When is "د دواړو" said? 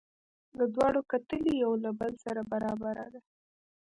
0.57-1.01